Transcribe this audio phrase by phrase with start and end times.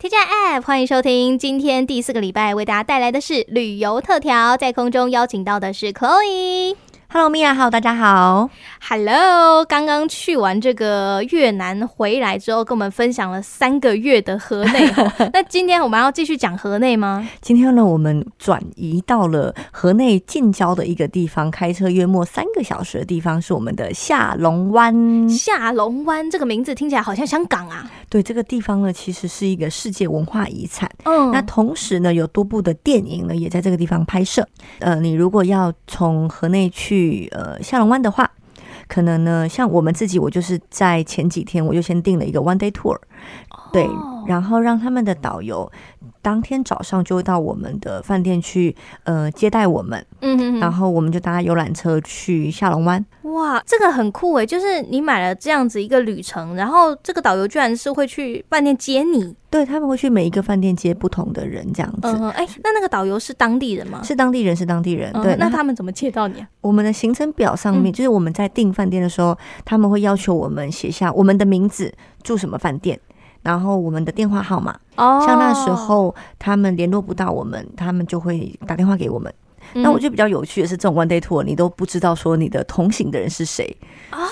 [0.00, 1.36] T 加 App，欢迎收听。
[1.36, 6.76] 今天第四个礼拜为大家带来的是旅游特调，在空中邀请到的是 Chloe。
[7.10, 8.50] Hello，Mia，Hello，大家好。
[8.86, 14.92] Hello，刚刚去完这个越南回来之后，跟我们分享了三个月的河内。
[15.32, 17.26] 那今天我们要继续讲河内吗？
[17.40, 25.26] 今天呢，我们转移到了河内近郊的一个地方，开车约莫三个小时的地方，是我们的下龙湾。
[25.30, 27.90] 下龙湾这个名字听起来好像香港啊。
[28.10, 30.90] 对，这个地方呢，其实是一个世界文化遗产。
[31.04, 34.46] 嗯，那同时呢，有多部的电影呢，也在这个地方拍摄。
[34.80, 36.97] 呃，你如果要从河内去。
[36.98, 38.28] 去呃下龙湾的话，
[38.88, 42.98] 可能呢，像我们自己，我就是在前几天我就先定了一个 one day tour，
[43.72, 43.88] 对，
[44.26, 45.70] 然后让他们的导游
[46.22, 53.04] 当天早上就会到我们的饭店去呃接待我们，嗯哼哼，然后我们就搭游览车去下龙湾。
[53.22, 59.34] 哇，这个很酷诶，就是你买了这样子一个旅程，然后这个导游居然是会去饭店接你。
[59.50, 62.00] 对，他们会去每一个饭店接不同的人，这样子。
[62.04, 64.02] 嗯，哎，那那个导游是当地人吗？
[64.02, 65.12] 是当地人，是当地人。
[65.22, 66.48] 对，那他们怎么接到你啊？
[66.62, 72.98] 我们的行程表上面，就是我们在订饭店的时候，他们会要求我们写下我们的名字、住什么饭店，
[73.42, 74.78] 然后我们的电话号码。
[74.96, 75.22] 哦。
[75.26, 79.32] 像那时候他们联络不到我们，他们就会打电话给我们。
[79.74, 83.76] 那我觉得比较有趣的是，这种 one day tour 你都不知道说你的同行的人是谁，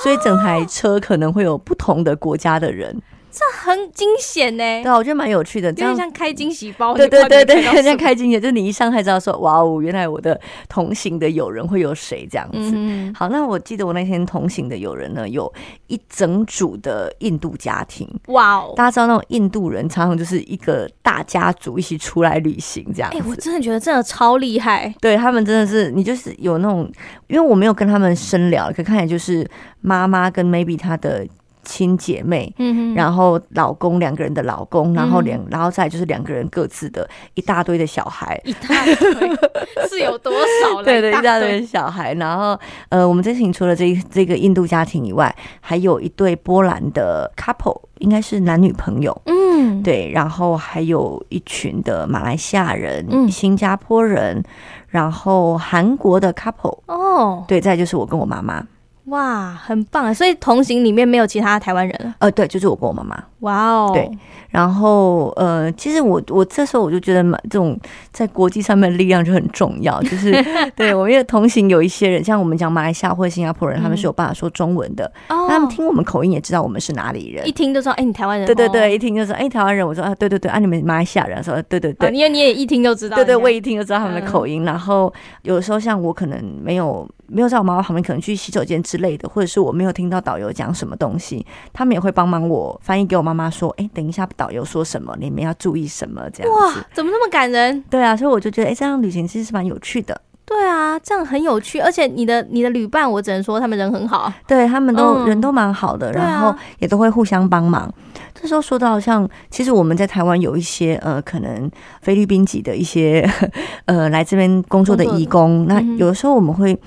[0.02, 3.02] 所以整台车可能会有不同的国家的人。
[3.36, 6.94] 这很惊险呢，对啊，我觉得蛮有趣的，有点像开惊喜包。
[6.94, 12.72] 对对对对， 像开惊喜，就是你一上台知道说，哇哦，原来我的同行的友人会有谁这样子。
[12.74, 15.52] 嗯、好，那我记得我那天同行的友人呢，有
[15.88, 18.08] 一整组的印度家庭。
[18.28, 23.18] 哇哦，大家知道那种印度人常常就是一个大家族一起出来旅行这样子。
[23.18, 24.94] 哎、欸，我真的觉得真的超厉害。
[24.98, 26.90] 对，他们真的是，你就是有那种，
[27.26, 29.46] 因为我没有跟他们深聊，可看起来就是
[29.82, 31.26] 妈妈跟 maybe 他的。
[31.66, 39.28] 亲姐妹，嗯，然后老公两个人的老公，然后两，然后再就是两个人各自的一大堆的小孩，一大堆
[39.90, 40.80] 是有多少？
[40.84, 42.14] 对对，一大堆的小孩。
[42.14, 50.10] 然后呃，我们这次除了这这个印度家庭以外，还有一对波兰的 couple，应该是男女朋友，嗯，对。
[50.12, 54.40] 然后还有一群的马来西亚人、嗯、新加坡人，
[54.88, 58.64] 然后韩国的 couple，哦，对，再就是我跟我妈妈。
[59.06, 60.12] 哇，很棒啊！
[60.12, 62.14] 所以同行里面没有其他台湾人了？
[62.18, 63.22] 呃，对，就是我跟我妈妈。
[63.40, 64.10] 哇哦，对。
[64.50, 67.78] 然后呃，其实我我这时候我就觉得，这种
[68.10, 70.00] 在国际上面的力量就很重要。
[70.02, 70.32] 就是
[70.74, 75.04] 对我因为同行有一些人，像我们讲马来西亚或者新加坡人，他们是有办法说中文的。
[75.28, 75.46] 哦。
[75.48, 83.16] 他们听我们口音也知道我们是哪里人，一听就说：“哎，你台湾人。”对对对，一听就说：“哎，台湾人。”我说：“啊，对对对，啊，你们马来西亚人。”说：“对对对。”因为你也一听就知道。
[83.16, 84.64] 对对，我一听就知道他们的口音。
[84.64, 85.12] 然后
[85.42, 87.08] 有时候像我可能没有。
[87.28, 96.78] 没有在我妈妈旁边，可能去洗手间之类的，或者是我没有听到导游讲什么东西，他们也会帮忙我翻译给我妈妈说：“哎，等一下导游说什么，你们要注意什么。”这样子。
[96.78, 97.82] 哇，怎么那么感人？
[97.90, 100.20] 对啊，所以我就觉得，哎，这样旅行其实是蛮有趣的。
[100.44, 107.92] 对啊，这样很有趣，而且你的你的旅伴，我只能说他们人很好，对他们都、嗯、人都蛮好的，然后也都会互相帮忙。
[108.32, 111.68] 这时候说到像，其实我们在台湾有一些呃，可能
[112.00, 113.28] 菲律宾籍的一些
[113.86, 116.78] 呃来这边工作的义工，那有的时候我们会。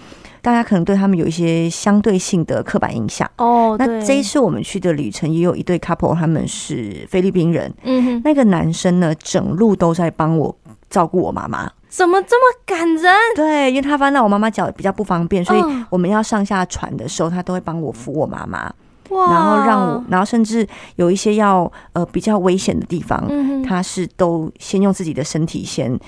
[0.42, 3.76] 大家可能对他们有一些相对性的刻板印象哦。
[3.78, 7.74] 那这一次我们去的旅程也有一对 couple，他们是菲律宾人。
[7.84, 10.56] 嗯哼，那个男生呢，整路都在帮我
[10.90, 11.70] 照顾我妈妈。
[11.90, 13.14] 怎么这么感人？
[13.36, 18.72] 对，因为他翻到我妈妈脚比较不方便，所以我们要上下船的时候，他都会帮我扶我妈妈。
[19.10, 20.68] 然后让我，然后甚至
[20.98, 23.28] 有一些要呃比较危险的地方，
[23.64, 26.00] 他是都先用自己的身体先。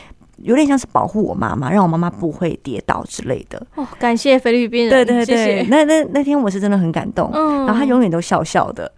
[0.43, 3.61] 有点像是保护我妈妈，让我妈妈不会跌倒之类的。
[3.75, 5.65] 哦，感谢菲律宾人，对对对。
[5.69, 8.91] 那那那天我是真的很感动，嗯，然后他永远都笑笑的。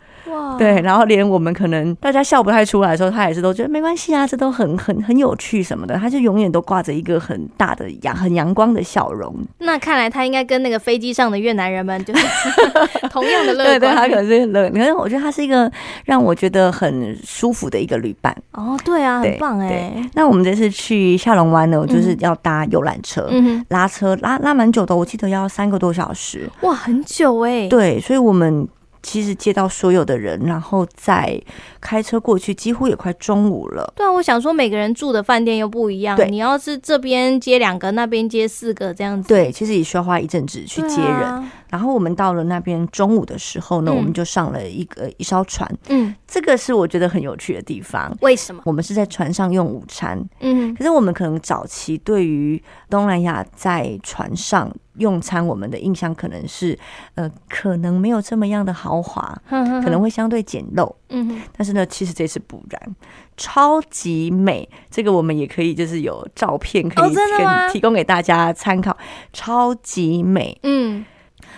[0.43, 9.33] 哇，对，然后连我们可能大家笑不太出来的时候，他也是都觉得没关系啊，这都很很很有趣什么的，他就永远都挂着一个很大的阳很阳光的笑容。
[9.59, 12.27] 那看来他应该跟那个飞机上的越南人们就是
[13.09, 13.79] 同样的乐观。
[13.79, 15.71] 对对，他可能是乐，可是我觉得他是一个
[16.05, 18.35] 让我觉得很舒服的一个旅伴。
[18.51, 19.93] 哦，对啊，很棒哎。
[20.13, 26.49] 那我们这次去下龙湾呢，我就是要搭游览车，嗯，拉车拉拉蛮久的，我记得要三个多小时。
[26.61, 27.67] 哇，很久哎。
[27.67, 28.67] 对，所以我们。
[29.03, 31.39] 其实接到所有的人，然后再
[31.81, 33.93] 开车过去，几乎也快中午了。
[33.95, 36.15] 对啊，我想说每个人住的饭店又不一样。
[36.15, 39.27] 对，你要是这边接两个，那边接四个这样子。
[39.27, 41.21] 对，其实也需要花一阵子去接人。
[41.21, 45.69] 啊、然后我们到了那边中午的时候呢，嗯、我们就上了一个一艘船。
[45.89, 48.15] 嗯，这个是我觉得很有趣的地方。
[48.21, 48.61] 为什么？
[48.65, 50.17] 我们是在船上用午餐。
[50.39, 54.73] 嗯，可是我们可能早期对于东南亚在船上。
[54.97, 56.77] 用餐，我们的印象可能是
[57.15, 60.93] 呃，可能没有这么样的豪华，可能会相对简陋。
[61.09, 62.95] 嗯，但是呢，其实这次不然，
[63.37, 64.67] 超级美。
[64.89, 68.97] 这个我们也可以就是有照片可以跟提供给大家参考，
[69.31, 70.57] 超级美。
[70.63, 71.05] 嗯。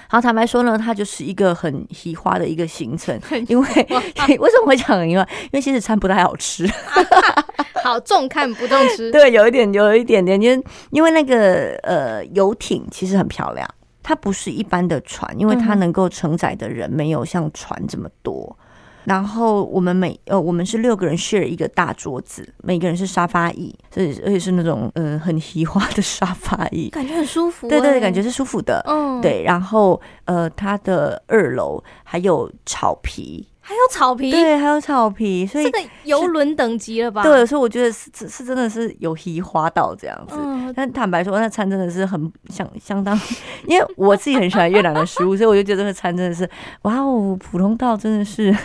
[0.08, 3.68] 好坦白说呢，它就是一个很奇花的一个行程，因为
[4.40, 5.24] 为什么会讲很奇花？
[5.44, 6.66] 因为其实餐不太好吃，
[7.86, 9.10] 好重看不重吃。
[9.14, 13.70] 对，有一点，有一点点，因为因为那个呃游艇其实很漂亮，
[14.02, 18.58] 它不是一般的船，因为它能够承载的人没有像船这么多。
[19.04, 27.70] 然后我们每呃，我们是六个人 share 一个大桌子，每个人是沙发椅，所以而且是那种呃很奇花的沙发椅，感觉很舒服。
[27.70, 28.84] 对对，感觉是舒服的。
[28.88, 29.44] 嗯，对。
[29.44, 33.48] 然后呃，它的二楼还有草皮。
[33.68, 37.24] 还有草皮，对，还有草皮，所以这个游轮等级了吧？
[37.24, 40.36] 对，所以我觉得是是是真的是有移花到这样子。
[40.38, 43.20] 嗯、但坦白说，那餐真的是很相相当，
[43.66, 46.48] 因为我自己很喜欢越南的食物，所以我就觉得这个餐真的是
[46.84, 48.56] 哇哦，普通到真的是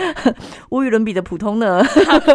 [0.70, 1.84] 无与伦比的普通呢。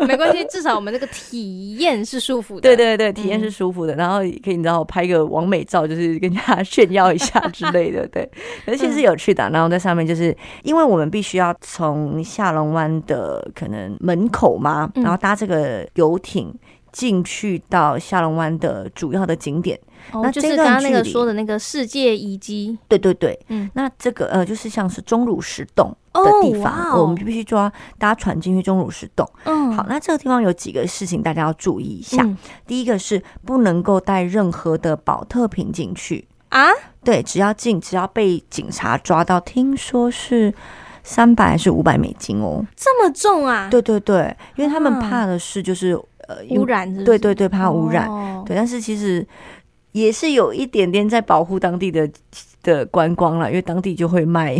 [0.05, 2.61] 没关系，至少我们这个体验是舒服的。
[2.61, 8.07] 对对对，体验是舒服的，嗯、然后可以你知道拍个完美照，就是跟大家炫耀一下之类的。
[8.09, 8.29] 对，
[8.67, 9.49] 而且是有趣的。
[9.49, 16.53] 然后在上面就是因为我们必须要从下龙湾的可能门口嘛，然后搭这个游艇
[16.91, 19.79] 进去到下龙湾的主要的景点。
[20.11, 22.75] 哦、那就是刚刚那个说的那个世界遗迹。
[22.87, 29.23] 对对对，嗯，那这个呃，就是像是钟乳石洞的地方，哦、我们必须抓搭船进去钟乳石洞。
[29.45, 32.23] 嗯，好，那这个地方有几个事情大家要注意一下。
[32.23, 32.35] 嗯、
[32.65, 36.67] 第一个是不能够带任何的保特瓶进去啊。
[37.03, 40.51] 对，只要进，只要被警察抓到，听说是。
[41.03, 42.65] 三百还是五百美金哦？
[42.75, 43.67] 这么重啊？
[43.69, 48.07] 对对对，因为他们怕的是就是、啊、呃污染是是，对对对，怕污染。
[48.07, 49.25] 哦、对，但是其实
[49.91, 52.09] 也是有一点点在保护当地的
[52.63, 54.55] 的观光了，因为当地就会卖，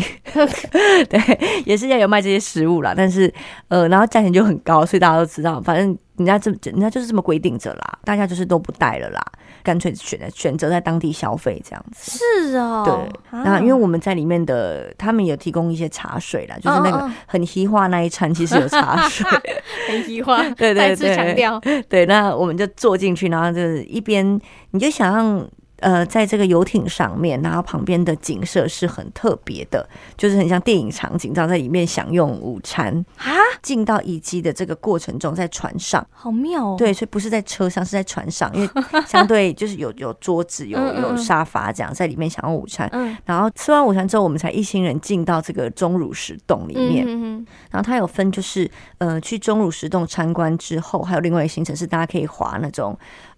[1.10, 2.94] 对，也是要有卖这些食物啦。
[2.96, 3.32] 但是
[3.68, 9.22] 呃，然后价钱就很高，所以大家都知道，反正人家这人家就是这么规定着啦，大家就是都不带了啦。
[9.64, 12.20] 干脆选择选择在当地消费这样子。
[12.20, 19.28] 是哦，对，那因为我们在里面的，他们有提供一些茶水啦，就是那个很西化那一餐，其实有茶水，
[19.88, 24.40] 很西化， 对对对，再次强调，对，那我们就坐进去，然后就是一边
[24.72, 25.48] 你就想象。
[25.82, 33.32] 呃，在这个游艇上面，然后旁边的景色是很特别的，就是很像电影场景，然后在里面享用午餐啊。
[33.62, 36.76] 进到遗迹的这个过程中，在船上，好妙哦。
[36.78, 38.70] 对，所以不是在车上，是在船上，因为
[39.06, 42.90] 相对就是有有桌子、有有沙发这样，在里面享用午餐。
[42.92, 43.16] 嗯。
[43.26, 47.06] 然后吃完午餐之后，我们才一行人进到这个钟乳石洞里面。
[47.08, 47.46] 嗯。
[47.70, 52.98] 然后它有分，就是呃，去钟乳石洞参观之后，还有另外一个行程是大家可以划那种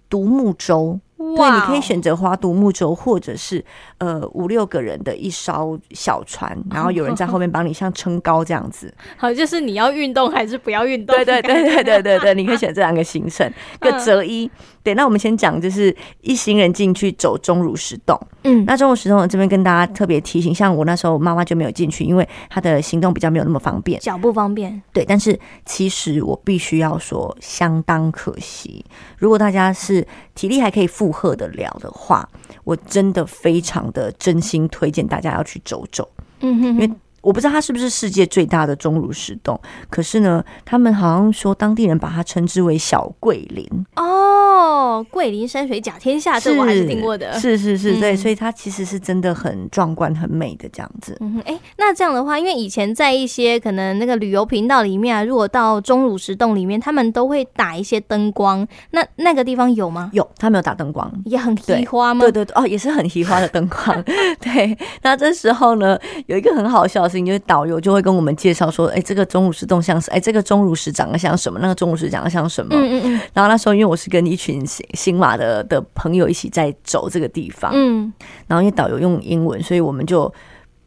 [0.10, 1.00] 独木舟。
[1.18, 3.63] 对，你可以选择划独木舟，或者是
[3.98, 8.94] 呃五六个人的一艘小船，然后有人在后面帮你像撑高这样子。
[9.15, 11.15] 好，就是你要运动还是不要运动？
[11.15, 14.50] 对对对对对对对， 你可以选这两个行程，各择一。
[14.83, 18.19] 对，那我们先讲，就是一行人进去走钟乳石洞。
[18.44, 24.81] 嗯，那钟乳石洞这边跟大家特别提醒，像我那时候妈妈就没有进去，因为她的行动比较没有那么方便，脚不方便。
[24.92, 28.83] 对，但是其实我必须要说，相当可惜。
[29.18, 30.06] 如果大家是
[30.36, 32.27] 体力还可以负荷得了的话，
[32.63, 36.09] 我真的非常的真心推荐大家要去走走。
[36.41, 36.91] 嗯哼，因为。
[37.24, 39.60] 我不知道它是不是世界最大的钟乳石洞，
[39.90, 43.66] 可是呢，他们好像说当地人把它称之为小桂林
[43.96, 47.39] 哦，桂林山水甲天下，这我还是听过的。
[47.39, 51.18] 是是是，对，嗯、所以它其实是真的很壮观、很美的这样子。
[51.22, 60.10] 嗯哼，哎、欸，那这样的话，因为以前在一些可能那个旅游频道里面啊，如果到钟乳石洞里面，他们都会打一些灯光，那那个地方有吗？
[60.12, 62.20] 有，他没有打灯光，也很奇花吗？
[62.20, 64.03] 对对对，哦，也是很奇花的灯光。
[64.42, 67.27] 对，那这时候呢，有一个很好笑的。
[67.27, 71.60] 因为导游就会跟我们介绍说，哎，这个钟乳石洞像是，哎，这个钟乳石长得像什么？
[71.62, 72.75] 那个钟乳石长得像什么？
[72.75, 73.22] 嗯嗯嗯。
[73.34, 78.12] 然后那时候，因为我是跟一群新新马的的朋友一起在走这个地方，嗯。
[78.48, 80.32] 然后因为导游用英文，所以我们就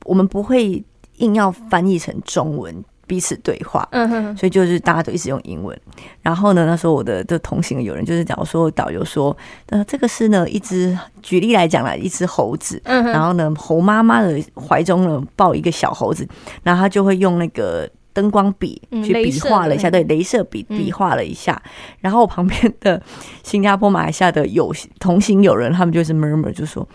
[0.04, 0.84] 我们不会
[1.16, 2.84] 硬要翻译成中文。
[3.06, 5.78] 彼此对话，嗯哼，所以就是大家都一直用英文。
[6.22, 9.36] 然后呢，那时候我的的同行的友人就是讲说，导游说，
[9.70, 16.26] 呃，这个是呢一只，举例来讲啦，一只猴子，然后呢，猴妈妈的怀中呢抱一个小猴子，
[16.62, 21.60] 然后他就会用那个灯光笔去比划了一下，对，镭射笔比划了一下。
[22.00, 23.00] 然后我旁边的
[23.42, 26.86] 新加坡、马来西亚的有同行友人，他们就是 murmur 就说。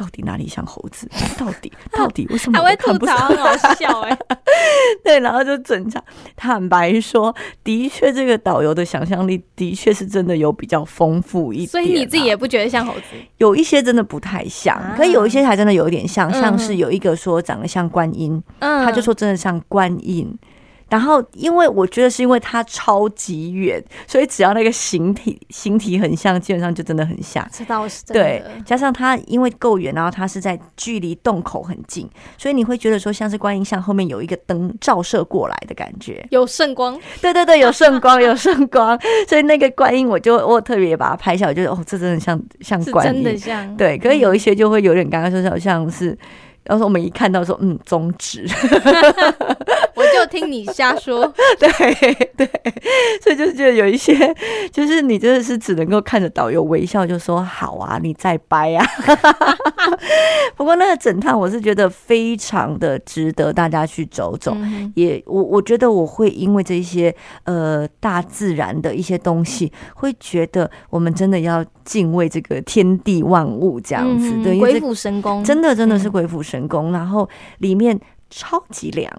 [0.00, 1.06] 到底哪里像猴子？
[1.36, 2.58] 到底到底为什么？
[2.58, 4.18] 还会吐槽，很好笑哎。
[5.04, 6.02] 对，然后就整场
[6.34, 11.68] 坦白说，的确这个导游的想象力的确是真的有比较丰富一点。
[11.68, 13.02] 所以你自己也不觉得像猴子？
[13.36, 20.34] 有一些真的不太像，啊、可以有一些还真的有一点像，像是有一个说长得像观音，嗯、他就说真的像观音。
[20.90, 27.48] 然后，因为我觉得是因为它超级远，所以只要那个形体形体很像，基本上就真的很像。
[27.52, 28.22] 这倒是真的。
[28.22, 36.98] 对，加上它因为够远，然后它是在距离洞口很近，所以你会觉得说像是观音像后面有一个灯照射过来的感觉，有圣光。
[37.22, 39.00] 对对对，有圣光， 有圣光。
[39.28, 43.76] 所以那个观音，我就我特别把它拍下来，我觉得哦，这真的像像观音，真的像。
[43.76, 46.18] 对，可是有一些就会有点刚刚说好像是。
[46.64, 48.44] 然后我们一看到说，嗯，中指，
[49.96, 51.68] 我就听你瞎说，对
[52.36, 52.48] 对，
[53.22, 54.14] 所以就是觉得有一些，
[54.70, 58.86] 就是你真的是只能够看着导游微笑，就说好啊，你再掰啊。
[60.56, 67.14] 不过那个整趟我是觉得非常的值得大家去走走，嗯、也我我觉得我会因为这些
[67.44, 77.28] 呃大自然的一些东西，会觉得我们真的要敬畏这个天地万物这样子，嗯、对，鬼斧神工，真的真的是鬼斧神工，嗯、然后
[77.58, 77.98] 里面
[78.30, 79.12] 超级凉，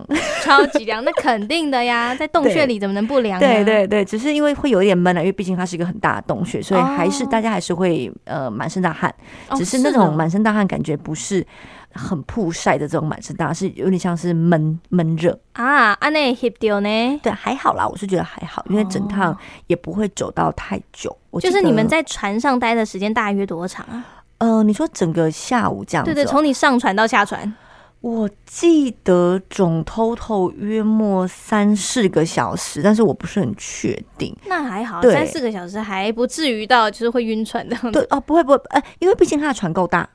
[0.43, 3.39] 超级凉，那肯定的呀， 在洞穴里怎么能不凉？
[3.39, 9.13] 对对对，只是因为会有一点闷啊，因为毕竟它是一个很大的洞穴，所以还是、哦、大家还是会呃满身大汗，
[9.55, 11.45] 只是那种满身大汗感觉不是。
[11.93, 17.19] 很曝晒的这种满身大汗是有点像是闷闷热啊，安内翕到呢？
[17.21, 21.13] 对，还好啦，我是觉得还好，因为整趟也不会走到太久。
[21.41, 24.05] 就是你们在船上待的时间大约多长啊？
[24.41, 26.11] 呃，你说整个下午这样子？
[26.11, 27.53] 对对，从你上船到下船，
[28.01, 34.35] 我记得总 total 约莫三四个小时，但是我不是很确定。
[34.47, 37.77] 那还好，三四个小时还不至于到就是会晕船的。
[37.91, 40.09] 对哦，不会不会，哎，因为毕竟他的船够大。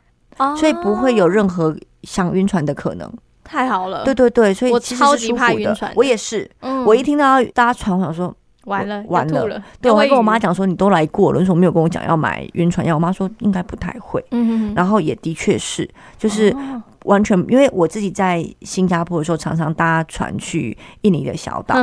[0.59, 3.11] 所以不会有任何想晕船的可能。
[3.43, 6.51] 太好了，对对对，所以我超级怕晕船，我也是。
[6.85, 9.61] 我一听到搭船，我想说完了完了。
[9.81, 12.95] 对，我还跟我妈讲说，你都来过了，为什么没有跟我讲要买晕船药？
[12.95, 14.25] 我妈说应该不太会。
[14.31, 16.55] 嗯，然后也的确是，就是。
[17.07, 21.77] 完全，因为我自己在新加坡的时候，常常搭船去印尼的小岛，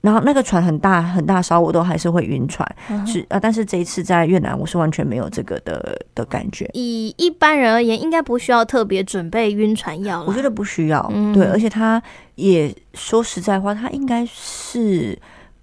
[0.00, 2.64] 然后那个船很大很大艘，我都还是会晕船。
[3.04, 6.70] 是啊，但是这一次在越南，我是完全没有这个的的感觉。
[6.74, 10.22] 以一般人而言，应该不需要特别准备晕船药。
[10.28, 11.02] 我觉得不需要，
[11.34, 12.00] 对，而且他
[12.36, 15.18] 也说实在话，他应该是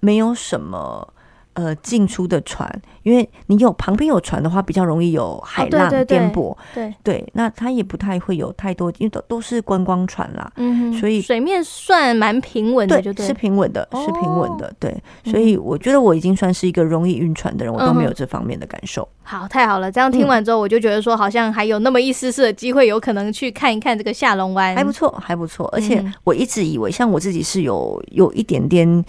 [0.05, 1.07] 没有什么。
[1.55, 2.69] 呃，进出的船，
[3.03, 6.53] 因为你有旁边有船的话，比较容易有海浪颠簸。
[6.74, 10.51] 对对，那它也不太会有太多，因为都都是观光船啦。
[10.57, 14.69] 嗯，所以水面算蛮平稳的，就对，是平稳的，是平稳的。
[14.81, 14.93] 对，
[15.24, 19.07] 所以我觉得我已经算是一个容易晕船的人，我都没有这方面的感受。
[19.24, 19.89] 好，太好了！
[19.89, 25.69] 这样听完之后，我就觉得说，好像还有那么一丝丝的机会，有可能去看一看这个下龙湾，还不错，还不错。
[25.71, 29.05] 而且我一直以为，像我自己是有有一点点。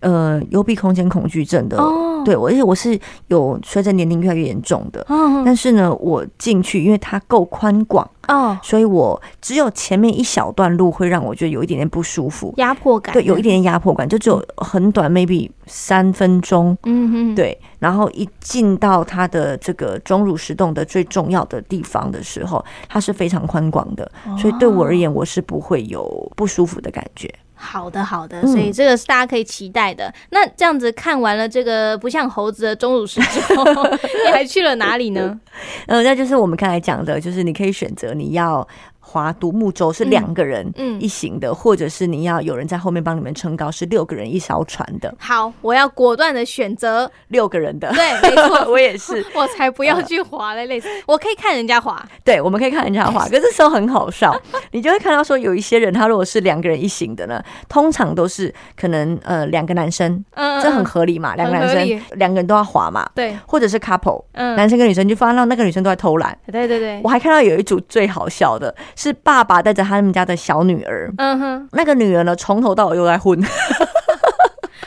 [0.00, 2.24] 呃，幽闭空间恐惧症的，oh.
[2.24, 5.02] 对我，而且我是有随着年龄越来越严重的。
[5.08, 5.42] Oh.
[5.44, 13.12] 但是呢，我进去，因为它够宽广哦，所以我只有前面一小段路会让我觉得有一点点不舒服，压迫感。
[13.12, 16.76] 对，有一点点压迫感，就只有很短，maybe 三分钟。
[16.84, 17.58] 嗯哼，对。
[17.78, 24.38] 然后一进到它的这个钟乳石洞的最重要的地方的时候，它是非常宽广的，oh.
[24.38, 27.30] 所以对我而言，我是不会有不舒服的感觉。
[27.60, 30.08] 好的，好的，所以这个是大家可以期待的。
[30.08, 33.64] 嗯、那这样子看完了这个不像猴子的钟乳石之后，
[34.26, 35.38] 你还去了哪里呢？
[35.86, 38.66] 呃，那就是我们刚才讲的，就是你可以选择你要。
[39.00, 45.12] 划独木舟是两个人一行的，嗯嗯、或者是你要有人在后面帮你们撑高，是六个人一艘船的。
[45.18, 47.10] 好，我要果断的选择。
[47.28, 47.92] 六个人的。
[47.92, 50.88] 对，没错， 我也是， 我才不要去划嘞，类似。
[51.06, 52.06] 我可以看人家划。
[52.24, 54.34] 对，我们可以看人家划， 可是这时候很好笑，
[54.72, 68.74] 你就会看到说有一些人，他如果是两个人一行的呢，通常都是可能呃两个男生，嗯，这很合理嘛，两个男生两个人都要划嘛，对，或者是 couple，嗯，男生跟女生就发现到那个女生都在偷懒，对对对，我还看到有一组最好笑的。
[68.96, 73.40] 是爸爸带着他们家的小女儿，嗯哼，那个女儿呢，从头到尾又在混。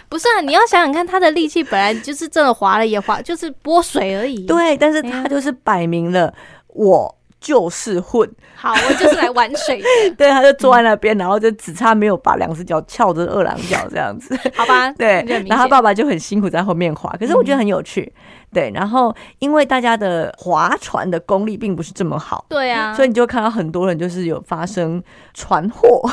[0.10, 4.46] 不是啊，你要想想看，他的力气本来就是真的滑了也滑，就是拨水而已。
[4.46, 6.32] 对，但是他就是摆明了，
[6.68, 8.28] 我就是混。
[8.56, 9.88] 好，我就是来玩水的。
[10.18, 14.34] 对，他就坐在那边，然后就只差没有把两只脚翘着二郎脚这样子。
[14.56, 18.12] 好吧， 对，然后他爸爸就很辛苦在后面划，可是我觉得很有趣。
[18.54, 26.10] 对，然后因为大家的划船的功力并不是这么好，对啊，所以你就看到很多人就是有发生船祸。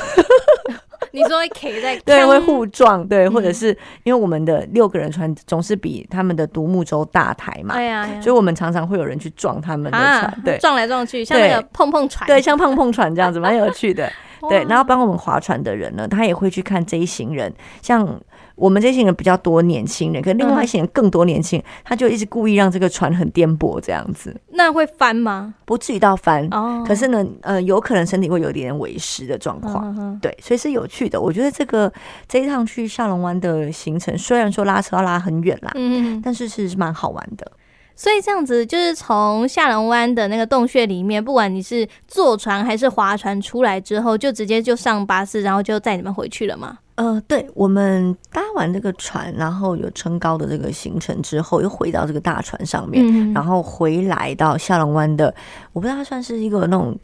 [1.13, 14.11] 你说会 K 在对，会互撞，对，或者是因为我们的六个人船总是比他们的独木舟大台嘛，对呀，所以我们常常会有人去撞他们的船，对，撞来撞去，像那个碰碰船，对，像碰碰船这样子，蛮有趣的。
[14.49, 17.53] 对，然后帮我们划船的人呢，他也会去看这一行人，
[17.83, 18.21] 像。
[18.55, 24.39] 我们这些人比较多年轻人，可是另外一些人更多年轻人，他就一直故意让这个船很颠簸这样子。
[24.51, 25.55] 那会翻吗？
[25.65, 26.85] 不至于到翻哦。
[26.87, 30.19] 可是呢，呃，有可能身体会有点委湿的状况。
[30.21, 31.21] 对，所以是有趣的。
[31.21, 31.91] 我觉得这个
[32.29, 37.53] 这一趟去下龙湾的行程，虽然说拉车要拉很远啦，嗯，但是是蛮好玩的。
[37.97, 46.79] 所以这样子就是从下龙湾的那个洞穴里面，不管你是坐船还是划船出来之后，就直接就上巴士，然后就载你们回去了吗？
[47.01, 55.35] 呃，对，我们搭完这个船，然后有撑高的这个行程之后，又回到这个大船上面，嗯、然后回来到下龙湾的，
[55.73, 56.95] 我不知道它算是一个那种。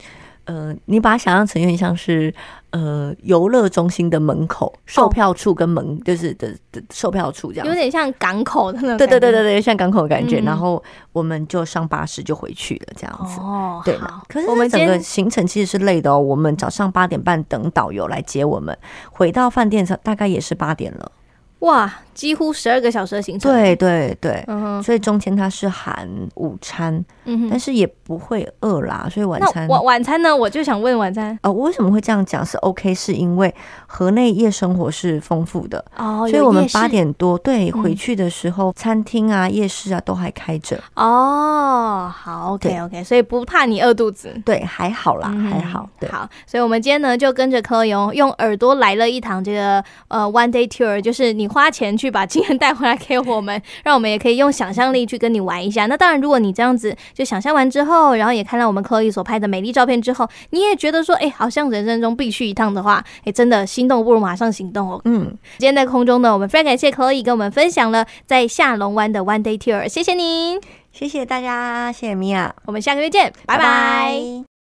[0.47, 2.33] 呃，你把它想象成有点像是
[2.69, 8.97] 呃游乐中心的门口售票处跟门、哦、就是的的售票处这样，有点像港口的那种。
[8.97, 10.39] 对对对对对，像港口的感觉。
[10.39, 13.41] 嗯、然后我们就上巴士就回去了，这样子。
[13.41, 13.97] 哦，对。
[13.97, 16.17] 好可是我们整个行程其实是累的哦。
[16.17, 18.77] 我们早上八点半等导游来接我们，
[19.11, 21.11] 回到饭店大概也是八点了。
[21.59, 23.51] 哇，几乎十二个小时的行程。
[23.51, 26.91] 对对对，嗯、哼所以中间它是含午餐，
[27.25, 29.07] 嗯、哼但是也不会饿啦。
[29.11, 31.37] 所以晚餐晚晚餐呢，我就想问晚餐。
[31.43, 32.91] 呃，我为什么会这样讲是 OK？
[32.95, 33.53] 是因为
[33.85, 40.81] 河内夜生活是丰富的哦，所以我们八点多对回去的时候，嗯、餐厅啊、夜市啊都还开着。
[40.95, 44.33] 哦，好，OK OK，所以不怕你饿肚子。
[44.43, 45.87] 对，还好啦，嗯、还好。
[45.99, 51.45] 对，好，所以我们今天呢就跟着 Chloe 用耳朵来了一堂这个呃 One Day Tour，就是你。
[51.57, 55.85] 花钱去把经验带回来给我们，让我们也可以用想象力去跟你玩一下。
[55.87, 65.01] 那当然，如果你这样子就想象完之后，然后也看到我们 Chloe 所拍的美丽照片之后，你也觉得说，哎、欸，好像人生中必去一趟的话，哎、欸，真的心动不如马上行动哦。
[65.03, 65.25] 嗯，
[65.57, 70.61] 今天在空中呢，我们非常感谢 Chloe 跟我们分享了在下龙湾的 One Day Tour，谢谢您，
[70.93, 73.63] 谢谢大家，谢谢米娅，我们下个月见，拜拜。
[73.63, 74.47] 拜拜。